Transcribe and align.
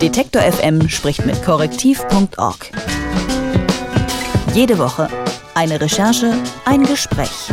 Detektor 0.00 0.42
FM 0.42 0.88
spricht 0.88 1.26
mit 1.26 1.44
korrektiv.org. 1.44 2.70
Jede 4.54 4.78
Woche 4.78 5.08
eine 5.54 5.80
Recherche, 5.80 6.34
ein 6.64 6.84
Gespräch. 6.84 7.50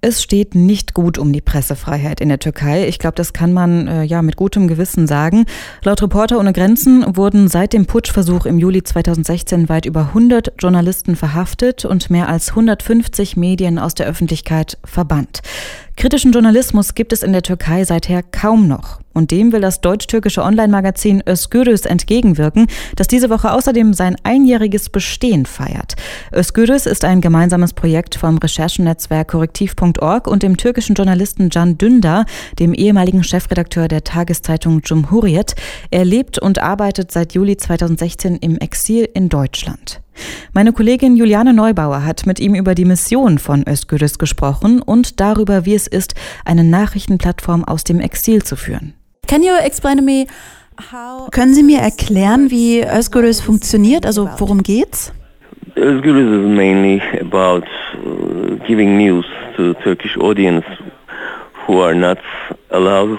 Es 0.00 0.22
steht 0.22 0.54
nicht 0.54 0.94
gut 0.94 1.18
um 1.18 1.32
die 1.32 1.40
Pressefreiheit 1.40 2.20
in 2.20 2.28
der 2.28 2.38
Türkei. 2.38 2.86
Ich 2.86 2.98
glaube, 2.98 3.16
das 3.16 3.32
kann 3.32 3.52
man 3.52 3.88
äh, 3.88 4.02
ja 4.04 4.22
mit 4.22 4.36
gutem 4.36 4.68
Gewissen 4.68 5.06
sagen. 5.06 5.46
Laut 5.82 6.00
Reporter 6.00 6.38
ohne 6.38 6.52
Grenzen 6.52 7.16
wurden 7.16 7.48
seit 7.48 7.72
dem 7.72 7.86
Putschversuch 7.86 8.46
im 8.46 8.58
Juli 8.58 8.82
2016 8.82 9.68
weit 9.68 9.84
über 9.84 10.02
100 10.02 10.52
Journalisten 10.58 11.16
verhaftet 11.16 11.84
und 11.84 12.08
mehr 12.08 12.28
als 12.28 12.50
150 12.50 13.36
Medien 13.36 13.78
aus 13.78 13.94
der 13.94 14.06
Öffentlichkeit 14.06 14.78
verbannt. 14.84 15.42
Kritischen 15.96 16.32
Journalismus 16.32 16.94
gibt 16.94 17.14
es 17.14 17.22
in 17.22 17.32
der 17.32 17.40
Türkei 17.40 17.82
seither 17.84 18.22
kaum 18.22 18.68
noch. 18.68 19.00
Und 19.14 19.30
dem 19.30 19.50
will 19.50 19.62
das 19.62 19.80
deutsch-türkische 19.80 20.42
Online-Magazin 20.42 21.22
Özgürüz 21.26 21.86
entgegenwirken, 21.86 22.66
das 22.96 23.08
diese 23.08 23.30
Woche 23.30 23.50
außerdem 23.50 23.94
sein 23.94 24.16
einjähriges 24.22 24.90
Bestehen 24.90 25.46
feiert. 25.46 25.96
Özgürüz 26.34 26.84
ist 26.84 27.02
ein 27.02 27.22
gemeinsames 27.22 27.72
Projekt 27.72 28.14
vom 28.14 28.36
Recherchennetzwerk 28.36 29.28
korrektiv.org 29.28 30.26
und 30.26 30.42
dem 30.42 30.58
türkischen 30.58 30.96
Journalisten 30.96 31.48
Can 31.48 31.78
Dündar, 31.78 32.26
dem 32.58 32.74
ehemaligen 32.74 33.24
Chefredakteur 33.24 33.88
der 33.88 34.04
Tageszeitung 34.04 34.82
Cumhuriyet. 34.82 35.54
Er 35.90 36.04
lebt 36.04 36.38
und 36.38 36.58
arbeitet 36.58 37.10
seit 37.10 37.32
Juli 37.32 37.56
2016 37.56 38.36
im 38.36 38.58
Exil 38.58 39.08
in 39.14 39.30
Deutschland. 39.30 40.02
Meine 40.52 40.72
Kollegin 40.72 41.16
Juliane 41.16 41.52
Neubauer 41.52 42.04
hat 42.04 42.26
mit 42.26 42.40
ihm 42.40 42.54
über 42.54 42.74
die 42.74 42.84
Mission 42.84 43.38
von 43.38 43.64
Özgürüz 43.68 44.18
gesprochen 44.18 44.82
und 44.82 45.20
darüber, 45.20 45.64
wie 45.66 45.74
es 45.74 45.86
ist, 45.86 46.14
eine 46.44 46.64
Nachrichtenplattform 46.64 47.64
aus 47.64 47.84
dem 47.84 48.00
Exil 48.00 48.42
zu 48.42 48.56
führen. 48.56 48.94
Can 49.26 49.42
you 49.42 49.54
explain 49.64 49.98
to 49.98 50.04
me 50.04 50.26
Können 51.30 51.54
Sie 51.54 51.62
mir 51.62 51.78
erklären, 51.78 52.50
wie 52.50 52.82
Özgürüz 52.82 53.40
funktioniert? 53.40 54.04
Also 54.04 54.28
worum 54.38 54.62
geht's? 54.62 55.12
Özgürüz 55.74 56.42
is 56.42 56.56
mainly 56.56 57.00
about 57.20 57.66
uh, 58.04 58.56
giving 58.66 58.96
news 58.96 59.24
to 59.56 59.74
Turkish 59.82 60.16
audience 60.18 60.66
who 61.66 61.82
are 61.82 61.94
not 61.94 62.18
allowed 62.70 63.18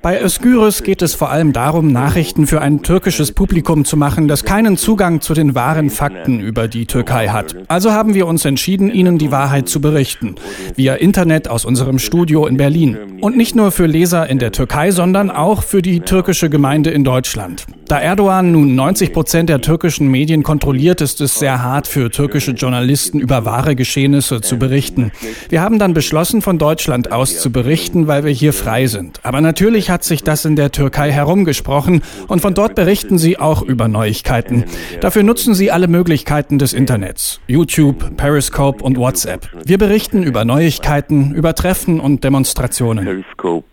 bei 0.00 0.22
Özgürüz 0.22 0.82
geht 0.82 1.02
es 1.02 1.14
vor 1.14 1.30
allem 1.30 1.52
darum, 1.52 1.92
Nachrichten 1.92 2.46
für 2.46 2.62
ein 2.62 2.82
türkisches 2.82 3.32
Publikum 3.32 3.84
zu 3.84 3.96
machen, 3.96 4.28
das 4.28 4.44
keinen 4.44 4.76
Zugang 4.76 5.20
zu 5.20 5.34
den 5.34 5.54
wahren 5.54 5.90
Fakten 5.90 6.40
über 6.40 6.68
die 6.68 6.86
Türkei 6.86 7.28
hat. 7.28 7.56
Also 7.68 7.92
haben 7.92 8.14
wir 8.14 8.26
uns 8.26 8.44
entschieden, 8.44 8.90
Ihnen 8.90 9.18
die 9.18 9.30
Wahrheit 9.30 9.68
zu 9.68 9.80
berichten. 9.80 10.36
Via 10.76 10.94
Internet 10.94 11.48
aus 11.48 11.64
unserem 11.64 11.98
Studio 11.98 12.46
in 12.46 12.56
Berlin. 12.56 12.96
Und 13.20 13.36
nicht 13.36 13.54
nur 13.54 13.72
für 13.72 13.86
Leser 13.86 14.28
in 14.28 14.38
der 14.38 14.52
Türkei, 14.52 14.90
sondern 14.90 15.30
auch 15.30 15.64
für 15.64 15.82
die 15.82 16.00
türkische 16.00 16.48
Gemeinde 16.48 16.90
in 16.90 17.04
Deutschland. 17.04 17.66
Da 17.88 17.98
Erdogan 17.98 18.52
nun 18.52 18.74
90 18.74 19.12
Prozent 19.12 19.48
der 19.48 19.60
türkischen 19.60 20.08
Medien 20.08 20.42
kontrolliert, 20.42 21.00
ist 21.00 21.20
es 21.20 21.38
sehr 21.38 21.62
hart 21.62 21.86
für 21.86 22.10
türkische 22.10 22.52
Journalisten 22.52 23.18
über 23.18 23.44
wahre 23.44 23.74
Geschehnisse 23.76 24.40
zu 24.42 24.58
berichten. 24.58 25.10
Wir 25.48 25.62
haben 25.62 25.78
dann 25.78 25.94
beschlossen, 25.94 26.42
von 26.42 26.58
Deutschland 26.58 27.10
aus 27.10 27.38
zu 27.38 27.50
berichten, 27.50 28.06
weil 28.06 28.24
wir 28.24 28.32
hier 28.32 28.52
frei 28.52 28.77
sind. 28.86 29.20
Aber 29.24 29.40
natürlich 29.40 29.90
hat 29.90 30.04
sich 30.04 30.22
das 30.22 30.44
in 30.44 30.56
der 30.56 30.72
Türkei 30.72 31.10
herumgesprochen 31.10 32.02
und 32.28 32.40
von 32.40 32.54
dort 32.54 32.74
berichten 32.74 33.18
sie 33.18 33.38
auch 33.38 33.62
über 33.62 33.88
Neuigkeiten. 33.88 34.64
Dafür 35.00 35.22
nutzen 35.22 35.54
sie 35.54 35.70
alle 35.70 35.88
Möglichkeiten 35.88 36.58
des 36.58 36.72
Internets. 36.72 37.40
YouTube, 37.46 38.16
Periscope 38.16 38.82
und 38.84 38.96
WhatsApp. 38.98 39.48
Wir 39.64 39.78
berichten 39.78 40.22
über 40.22 40.44
Neuigkeiten, 40.44 41.34
über 41.34 41.54
Treffen 41.54 42.00
und 42.00 42.24
Demonstrationen. 42.24 43.04
Periscope, 43.04 43.66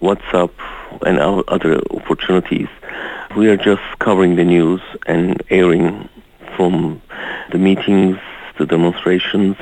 WhatsApp 0.00 0.50
and 1.02 1.18
other 1.18 1.80
opportunities. 1.90 2.68
We 3.36 3.50
are 3.50 3.58
just 3.62 3.82
covering 3.98 4.36
the 4.36 4.44
news 4.44 4.80
and 5.06 5.42
airing 5.50 6.08
from 6.56 7.00
the 7.52 7.58
meetings, 7.58 8.16
the 8.58 8.66
demonstrations. 8.66 9.56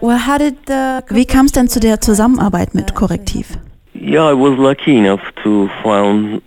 Wie 0.00 1.24
kam 1.24 1.46
es 1.46 1.52
denn 1.52 1.68
zu 1.68 1.80
der 1.80 2.00
Zusammenarbeit 2.00 2.74
mit 2.74 2.94
Korrektiv? 2.94 3.58
Yeah, 4.06 4.22
I 4.22 4.34
was 4.34 4.56
lucky 4.56 4.96
enough 4.96 5.34
to 5.42 5.66
find 5.82 6.40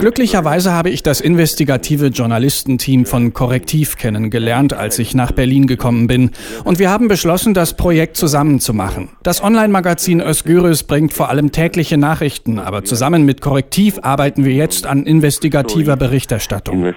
Glücklicherweise 0.00 0.72
habe 0.72 0.90
ich 0.90 1.02
das 1.02 1.20
investigative 1.20 2.06
Journalistenteam 2.06 3.06
von 3.06 3.32
Korrektiv 3.32 3.96
kennengelernt, 3.96 4.72
als 4.72 4.98
ich 4.98 5.14
nach 5.14 5.32
Berlin 5.32 5.66
gekommen 5.66 6.06
bin. 6.06 6.30
Und 6.64 6.78
wir 6.78 6.90
haben 6.90 7.08
beschlossen, 7.08 7.54
das 7.54 7.76
Projekt 7.76 8.16
zusammen 8.16 8.60
zu 8.60 8.74
machen. 8.74 9.10
Das 9.22 9.42
Online-Magazin 9.42 10.20
Özgürüz 10.20 10.84
bringt 10.84 11.12
vor 11.12 11.28
allem 11.28 11.52
tägliche 11.52 11.98
Nachrichten, 11.98 12.58
aber 12.58 12.84
zusammen 12.84 13.24
mit 13.24 13.40
Korrektiv 13.40 13.98
arbeiten 14.02 14.44
wir 14.44 14.52
jetzt 14.52 14.86
an 14.86 15.04
investigativer 15.04 15.96
Berichterstattung. 15.96 16.94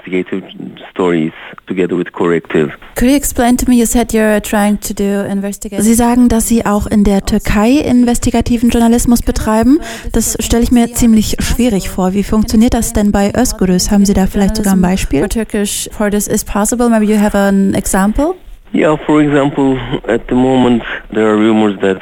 Sie 5.78 5.94
sagen, 5.94 6.30
dass 6.30 6.48
Sie 6.48 6.66
auch 6.66 6.88
in 6.88 7.04
der 7.04 7.26
Türkei 7.26 7.72
investigativen 7.72 8.70
Journalismus 8.70 9.22
betreiben. 9.22 9.80
Das 10.12 10.38
stelle 10.40 10.64
ich 10.64 10.72
mir 10.72 10.94
ziemlich 10.94 11.38
schwierig 11.40 11.90
vor. 11.90 12.14
Wie 12.14 12.24
funktioniert 12.24 12.45
das 12.70 12.94
denn 12.94 13.12
bei 13.12 13.32
Özgürüz? 13.36 13.92
Haben 13.92 14.06
Sie 14.06 14.14
da 14.14 14.28
vielleicht 14.28 14.56
sogar 14.58 14.74
ein 14.74 14.82
Beispiel? 14.82 15.20
For 15.20 15.30
Turkish, 15.30 15.90
for 15.92 16.10
this 16.10 16.28
is 16.28 16.44
possible. 16.44 16.90
Maybe 16.90 17.06
you 17.06 17.20
have 17.20 17.38
an 17.38 17.74
example. 17.74 18.36
Yeah, 18.74 18.98
for 19.06 19.22
example, 19.22 19.78
at 20.08 20.28
the 20.28 20.36
moment 20.36 20.84
there 21.14 21.28
are 21.28 21.38
rumors 21.38 21.80
that 21.82 22.02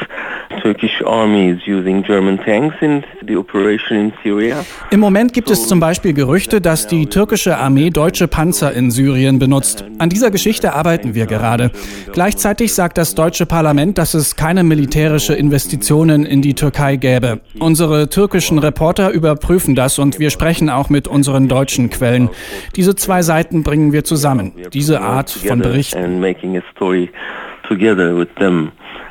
Im 4.92 5.00
Moment 5.00 5.34
gibt 5.34 5.50
es 5.50 5.68
zum 5.68 5.80
Beispiel 5.80 6.14
Gerüchte, 6.14 6.62
dass 6.62 6.88
die 6.88 7.08
türkische 7.08 7.58
Armee 7.58 7.90
deutsche 7.90 8.28
Panzer 8.28 8.74
in 8.74 8.90
Syrien 8.90 9.40
benutzt. 9.40 9.86
An 10.00 10.10
dieser 10.10 10.32
Geschichte 10.32 10.74
arbeiten 10.74 11.16
wir 11.16 11.26
gerade. 11.26 11.72
Gleichzeitig 12.14 12.74
sagt 12.74 12.98
das 12.98 13.14
deutsche 13.14 13.46
Parlament, 13.46 13.98
dass 13.98 14.14
es 14.14 14.36
keine 14.36 14.64
militärische 14.64 15.34
Investitionen 15.34 16.26
in 16.26 16.42
die 16.42 16.54
Türkei 16.54 16.96
gäbe. 16.96 17.42
Unsere 17.60 18.10
türkischen 18.10 18.60
Reporter 18.60 19.12
überprüfen 19.12 19.76
das 19.76 20.00
und 20.00 20.20
wir 20.20 20.30
sprechen 20.30 20.70
auch 20.70 20.90
mit 20.90 21.08
unseren 21.08 21.48
deutschen 21.48 21.90
Quellen. 21.90 22.30
Diese 22.76 22.96
zwei 22.96 23.22
Seiten 23.22 23.64
bringen 23.64 23.92
wir 23.92 24.04
zusammen. 24.04 24.54
Diese 24.74 25.02
Art 25.02 25.30
von 25.30 25.60
Berichten. 25.60 25.98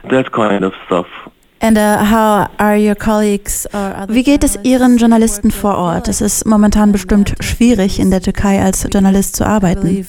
That 0.08 0.32
kind 0.32 0.64
of 0.64 0.72
stuff. 0.86 1.06
And 1.62 1.78
uh, 1.78 2.04
how 2.10 2.48
are 2.58 2.76
your 2.76 2.96
colleagues 2.96 3.68
Wie 4.08 4.24
geht 4.24 4.42
es 4.42 4.58
Ihren 4.64 4.96
Journalisten 4.96 5.52
vor 5.52 5.78
Ort? 5.78 6.08
Es 6.08 6.20
ist 6.20 6.44
momentan 6.44 6.90
bestimmt 6.90 7.36
schwierig, 7.38 8.00
in 8.00 8.10
der 8.10 8.20
Türkei 8.20 8.60
als 8.60 8.84
Journalist 8.92 9.36
zu 9.36 9.46
arbeiten. 9.46 10.04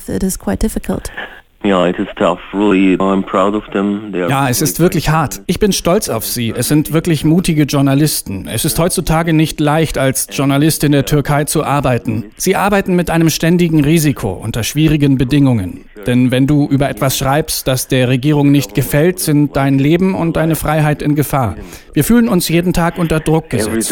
Ja, 4.29 4.49
es 4.49 4.61
ist 4.61 4.79
wirklich 4.79 5.09
hart. 5.09 5.41
Ich 5.47 5.59
bin 5.59 5.71
stolz 5.71 6.09
auf 6.09 6.25
Sie. 6.25 6.53
Es 6.55 6.67
sind 6.67 6.91
wirklich 6.91 7.23
mutige 7.23 7.63
Journalisten. 7.63 8.47
Es 8.47 8.65
ist 8.65 8.77
heutzutage 8.79 9.33
nicht 9.33 9.59
leicht, 9.59 9.97
als 9.97 10.27
Journalist 10.31 10.83
in 10.83 10.91
der 10.91 11.05
Türkei 11.05 11.45
zu 11.45 11.63
arbeiten. 11.63 12.25
Sie 12.35 12.55
arbeiten 12.55 12.95
mit 12.95 13.09
einem 13.09 13.29
ständigen 13.29 13.83
Risiko 13.83 14.33
unter 14.33 14.63
schwierigen 14.63 15.17
Bedingungen. 15.17 15.85
Denn 16.05 16.31
wenn 16.31 16.47
du 16.47 16.67
über 16.67 16.89
etwas 16.89 17.17
schreibst, 17.17 17.67
das 17.67 17.87
der 17.87 18.09
Regierung 18.09 18.51
nicht 18.51 18.75
gefällt, 18.75 19.19
sind 19.19 19.55
dein 19.55 19.79
Leben 19.79 20.15
und 20.15 20.35
deine 20.35 20.55
Freiheit 20.55 21.01
in 21.01 21.15
Gefahr. 21.15 21.55
Wir 21.93 22.03
fühlen 22.03 22.27
uns 22.27 22.49
jeden 22.49 22.73
Tag 22.73 22.97
unter 22.97 23.21
Druck 23.21 23.49
gesetzt. 23.49 23.91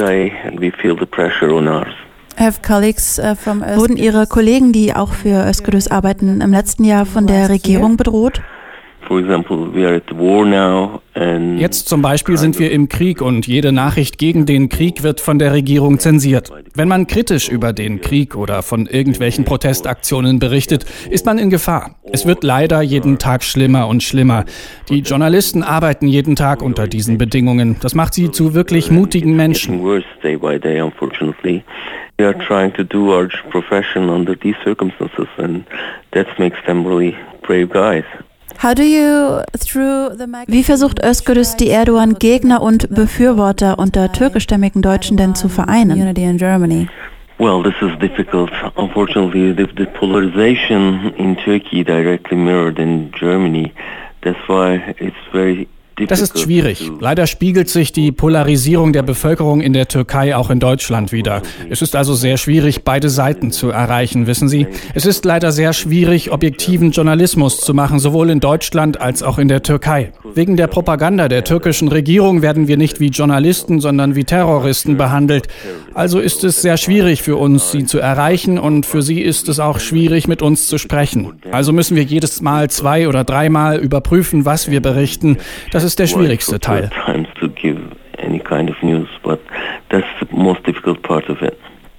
Uh, 2.41 3.77
Wurden 3.77 3.97
Ihre 3.97 4.25
Kollegen, 4.25 4.73
die 4.73 4.95
auch 4.95 5.13
für 5.13 5.47
Özgürüz 5.47 5.85
arbeiten, 5.87 6.41
im 6.41 6.51
letzten 6.51 6.83
Jahr 6.83 7.05
von 7.05 7.27
der 7.27 7.49
Regierung 7.49 7.97
bedroht? 7.97 8.41
Jetzt 11.57 11.89
zum 11.89 12.01
Beispiel 12.01 12.37
sind 12.37 12.57
wir 12.59 12.71
im 12.71 12.87
Krieg 12.87 13.21
und 13.21 13.45
jede 13.45 13.71
Nachricht 13.71 14.17
gegen 14.17 14.45
den 14.45 14.69
Krieg 14.69 15.03
wird 15.03 15.19
von 15.19 15.37
der 15.37 15.51
Regierung 15.53 15.99
zensiert. 15.99 16.51
Wenn 16.75 16.87
man 16.87 17.07
kritisch 17.07 17.49
über 17.49 17.73
den 17.73 17.99
Krieg 18.01 18.35
oder 18.35 18.63
von 18.63 18.87
irgendwelchen 18.87 19.43
Protestaktionen 19.43 20.39
berichtet, 20.39 20.85
ist 21.09 21.25
man 21.25 21.37
in 21.37 21.49
Gefahr. 21.49 21.95
Es 22.11 22.25
wird 22.25 22.43
leider 22.43 22.81
jeden 22.81 23.17
Tag 23.19 23.43
schlimmer 23.43 23.87
und 23.87 24.01
schlimmer. 24.01 24.45
Die 24.89 24.99
Journalisten 24.99 25.63
arbeiten 25.63 26.07
jeden 26.07 26.35
Tag 26.35 26.61
unter 26.61 26.87
diesen 26.87 27.17
Bedingungen. 27.17 27.77
Das 27.81 27.93
macht 27.93 28.13
sie 28.13 28.31
zu 28.31 28.53
wirklich 28.53 28.91
mutigen 28.91 29.35
Menschen. 29.35 29.83
We 32.17 32.27
are 32.27 32.37
trying 32.37 32.71
to 32.73 32.83
do 32.83 33.11
our 33.11 33.27
profession 33.49 34.09
under 34.09 34.35
these 34.35 34.55
circumstances 34.63 35.27
and 35.37 35.65
that 36.11 36.27
makes 36.37 36.59
them 36.67 36.85
really 36.85 37.15
brave 37.41 37.69
guys. 37.69 38.03
Wie 40.47 40.63
versucht 40.63 41.03
Özgürüz 41.03 41.55
die 41.55 41.69
Erdogan-Gegner 41.69 42.61
und 42.61 42.93
Befürworter 42.93 43.79
unter 43.79 44.11
türkischstämmigen 44.11 44.83
Deutschen 44.83 45.17
denn 45.17 45.33
zu 45.33 45.49
vereinen? 45.49 45.97
Well, 47.39 47.63
this 47.63 47.73
is 47.81 47.97
difficult. 47.97 48.51
Unfortunately, 48.75 49.51
the, 49.55 49.65
the 49.75 49.87
polarization 49.97 51.11
in 51.17 51.35
Turkey 51.37 51.83
directly 51.83 52.37
mirrored 52.37 52.77
in 52.77 53.11
Germany. 53.19 53.73
That's 54.21 54.37
why 54.47 54.93
it's 54.99 55.17
very 55.31 55.67
Das 56.07 56.21
ist 56.21 56.39
schwierig. 56.39 56.91
Leider 56.99 57.27
spiegelt 57.27 57.69
sich 57.69 57.91
die 57.91 58.11
Polarisierung 58.11 58.93
der 58.93 59.03
Bevölkerung 59.03 59.61
in 59.61 59.73
der 59.73 59.87
Türkei 59.87 60.35
auch 60.35 60.49
in 60.49 60.59
Deutschland 60.59 61.11
wieder. 61.11 61.41
Es 61.69 61.81
ist 61.81 61.95
also 61.95 62.13
sehr 62.13 62.37
schwierig, 62.37 62.83
beide 62.83 63.09
Seiten 63.09 63.51
zu 63.51 63.69
erreichen, 63.69 64.27
wissen 64.27 64.49
Sie. 64.49 64.67
Es 64.93 65.05
ist 65.05 65.25
leider 65.25 65.51
sehr 65.51 65.73
schwierig, 65.73 66.31
objektiven 66.31 66.91
Journalismus 66.91 67.59
zu 67.59 67.73
machen, 67.73 67.99
sowohl 67.99 68.29
in 68.29 68.39
Deutschland 68.39 68.99
als 68.99 69.23
auch 69.23 69.37
in 69.37 69.47
der 69.47 69.63
Türkei. 69.63 70.11
Wegen 70.33 70.55
der 70.57 70.67
Propaganda 70.67 71.27
der 71.27 71.43
türkischen 71.43 71.87
Regierung 71.87 72.41
werden 72.41 72.67
wir 72.67 72.77
nicht 72.77 72.99
wie 72.99 73.07
Journalisten, 73.07 73.79
sondern 73.79 74.15
wie 74.15 74.23
Terroristen 74.23 74.97
behandelt. 74.97 75.47
Also 75.93 76.19
ist 76.19 76.43
es 76.43 76.61
sehr 76.61 76.77
schwierig 76.77 77.21
für 77.21 77.35
uns, 77.35 77.71
sie 77.71 77.85
zu 77.85 77.99
erreichen 77.99 78.57
und 78.57 78.85
für 78.85 79.01
sie 79.01 79.21
ist 79.21 79.49
es 79.49 79.59
auch 79.59 79.79
schwierig, 79.79 80.27
mit 80.27 80.41
uns 80.41 80.67
zu 80.67 80.77
sprechen. 80.77 81.41
Also 81.51 81.73
müssen 81.73 81.95
wir 81.95 82.03
jedes 82.03 82.41
Mal 82.41 82.69
zwei 82.69 83.07
oder 83.07 83.23
dreimal 83.23 83.77
überprüfen, 83.79 84.45
was 84.45 84.71
wir 84.71 84.81
berichten. 84.81 85.37
Das 85.71 85.83
ist 85.83 85.99
der 85.99 86.07
schwierigste 86.07 86.59
Teil. 86.59 86.89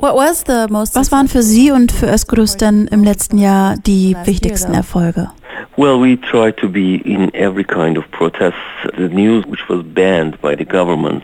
Was 0.00 1.12
waren 1.12 1.28
für 1.28 1.43
Sie 1.43 1.70
und 1.70 1.93
für 1.93 2.06
Özgürüz 2.06 2.56
denn 2.56 2.88
im 2.88 3.05
letzten 3.05 3.38
Jahr 3.38 3.76
die 3.87 4.17
wichtigsten 4.25 4.75
Erfolge? 4.75 5.31
Well, 5.77 5.99
we 5.99 6.17
try 6.17 6.53
to 6.53 6.69
be 6.69 6.97
in 6.97 7.33
every 7.35 7.65
kind 7.65 7.97
of 7.97 8.05
protest. 8.11 8.57
The 8.97 9.09
news 9.09 9.45
which 9.47 9.69
was 9.69 9.83
banned 9.83 10.41
by 10.41 10.55
the 10.55 10.65
government 10.65 11.23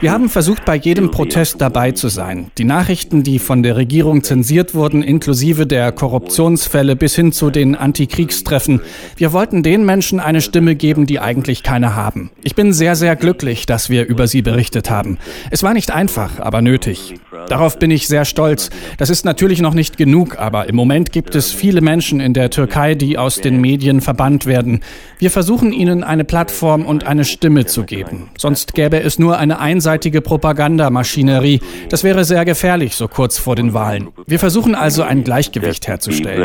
wir 0.00 0.10
haben 0.10 0.28
versucht, 0.30 0.64
bei 0.64 0.76
jedem 0.76 1.10
Protest 1.10 1.60
dabei 1.60 1.92
zu 1.92 2.08
sein. 2.08 2.50
Die 2.56 2.64
Nachrichten, 2.64 3.22
die 3.22 3.38
von 3.38 3.62
der 3.62 3.76
Regierung 3.76 4.24
zensiert 4.24 4.74
wurden, 4.74 5.02
inklusive 5.02 5.66
der 5.66 5.92
Korruptionsfälle 5.92 6.96
bis 6.96 7.14
hin 7.14 7.32
zu 7.32 7.50
den 7.50 7.74
Antikriegstreffen. 7.74 8.80
Wir 9.16 9.34
wollten 9.34 9.62
den 9.62 9.84
Menschen 9.84 10.18
eine 10.18 10.40
Stimme 10.40 10.76
geben, 10.76 11.04
die 11.06 11.20
eigentlich 11.20 11.62
keine 11.62 11.94
haben. 11.94 12.30
Ich 12.42 12.54
bin 12.54 12.72
sehr, 12.72 12.96
sehr 12.96 13.16
glücklich, 13.16 13.66
dass 13.66 13.90
wir 13.90 14.06
über 14.06 14.26
sie 14.26 14.40
berichtet 14.40 14.90
haben. 14.90 15.18
Es 15.50 15.62
war 15.62 15.74
nicht 15.74 15.90
einfach, 15.90 16.40
aber 16.40 16.62
nötig. 16.62 17.14
Darauf 17.48 17.78
bin 17.78 17.90
ich 17.90 18.08
sehr 18.08 18.24
stolz. 18.24 18.70
Das 18.98 19.10
ist 19.10 19.24
natürlich 19.24 19.60
noch 19.60 19.74
nicht 19.74 19.96
genug, 19.96 20.38
aber 20.38 20.68
im 20.68 20.76
Moment 20.76 21.12
gibt 21.12 21.34
es 21.34 21.52
viele 21.52 21.80
Menschen 21.80 22.20
in 22.20 22.34
der 22.34 22.50
Türkei, 22.50 22.94
die 22.94 23.18
aus 23.18 23.40
den 23.40 23.60
Medien 23.60 24.00
verbannt 24.00 24.46
werden. 24.46 24.80
Wir 25.18 25.30
versuchen 25.30 25.72
ihnen 25.72 26.04
eine 26.04 26.24
Plattform 26.24 26.84
und 26.84 27.06
eine 27.06 27.24
Stimme 27.24 27.66
zu 27.66 27.84
geben. 27.84 28.30
Sonst 28.38 28.74
gäbe 28.74 29.00
es 29.00 29.18
nur 29.18 29.38
eine 29.38 29.60
einseitige 29.60 30.20
Propagandamaschinerie. 30.20 31.60
Das 31.88 32.04
wäre 32.04 32.24
sehr 32.24 32.44
gefährlich, 32.44 32.96
so 32.96 33.08
kurz 33.08 33.38
vor 33.38 33.56
den 33.56 33.74
Wahlen. 33.74 34.08
Wir 34.26 34.38
versuchen 34.38 34.74
also 34.74 35.02
ein 35.02 35.24
Gleichgewicht 35.24 35.86
herzustellen. 35.88 36.38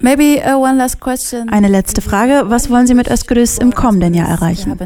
Maybe 0.00 0.42
uh, 0.44 0.56
one 0.56 0.76
last 0.76 1.00
question. 1.00 1.48
Eine 1.48 1.68
letzte 1.68 2.02
Frage. 2.02 2.44
Was 2.46 2.68
wollen 2.70 2.86
Sie 2.86 2.94
mit 2.94 3.10
Özgürüz 3.10 3.58
im 3.58 3.72
kommenden 3.72 4.14
Jahr 4.14 4.28
erreichen? 4.28 4.76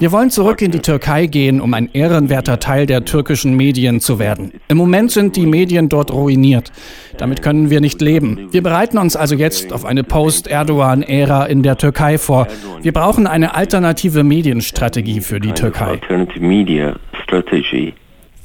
Wir 0.00 0.12
wollen 0.12 0.30
zurück 0.30 0.62
in 0.62 0.70
die 0.70 0.80
Türkei 0.80 1.26
gehen, 1.26 1.60
um 1.60 1.74
ein 1.74 1.88
ehrenwerter 1.92 2.58
Teil 2.58 2.86
der 2.86 3.04
türkischen 3.04 3.56
Medien 3.56 4.00
zu 4.00 4.18
werden. 4.18 4.52
Im 4.68 4.76
Moment 4.76 5.10
sind 5.10 5.36
die 5.36 5.46
Medien 5.46 5.88
dort 5.88 6.12
ruiniert. 6.12 6.72
Damit 7.16 7.42
können 7.42 7.70
wir 7.70 7.80
nicht 7.80 8.00
leben. 8.00 8.48
Wir 8.50 8.62
bereiten 8.62 8.98
uns 8.98 9.16
also 9.16 9.34
jetzt 9.34 9.72
auf 9.72 9.84
eine 9.84 10.04
Post-Erdogan-Ära 10.04 11.46
in 11.46 11.62
der 11.62 11.78
Türkei 11.78 12.18
vor. 12.18 12.46
Wir 12.82 12.92
brauchen 12.92 13.26
eine 13.26 13.54
alternative 13.54 14.24
Medienstrategie 14.24 15.20
für 15.20 15.40
die 15.40 15.52
Türkei. 15.52 16.00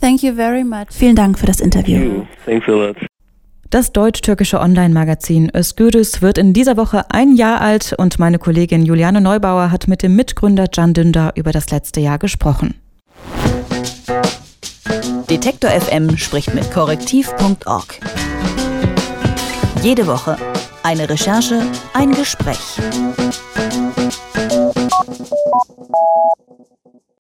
Thank 0.01 0.24
you 0.24 0.33
very 0.33 0.63
much. 0.63 0.88
Vielen 0.91 1.15
Dank 1.15 1.38
für 1.38 1.45
das 1.45 1.59
Interview. 1.59 2.24
Das 3.69 3.92
deutsch-türkische 3.92 4.60
Online-Magazin 4.60 5.51
Özgürüz 5.56 6.24
wird 6.24 6.39
in 6.39 6.54
dieser 6.54 6.75
Woche 6.75 7.04
ein 7.10 7.36
Jahr 7.36 7.62
alt 7.62 7.94
und 7.95 8.18
meine 8.18 8.39
Kollegin 8.39 8.83
Juliane 8.83 9.21
Neubauer 9.21 9.69
hat 9.69 9.88
mit 9.88 10.01
dem 10.01 10.16
Mitgründer 10.16 10.68
Can 10.68 10.95
Dündar 10.95 11.33
über 11.36 11.51
das 11.51 11.69
letzte 11.69 12.00
Jahr 12.00 12.18
gesprochen. 12.18 12.74
Detektor 15.30 15.69
FM 15.69 16.18
spricht 16.18 16.56
mit 16.56 16.71
korrektiv.org. 16.71 18.00
Jede 19.83 20.07
Woche 20.07 20.36
eine 20.81 21.07
Recherche, 21.07 21.62
ein 21.94 22.12
Gespräch. 22.12 22.80